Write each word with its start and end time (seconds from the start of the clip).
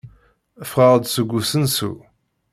Ffɣeɣ-d 0.69 1.05
seg 1.09 1.29
usensu. 1.39 1.93